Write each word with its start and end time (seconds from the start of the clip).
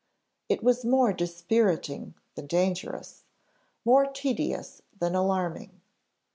It 0.49 0.63
was 0.63 0.83
more 0.83 1.13
dispiriting 1.13 2.15
than 2.33 2.47
dangerous 2.47 3.25
more 3.85 4.07
tedious 4.07 4.81
than 4.99 5.13
alarming. 5.13 5.79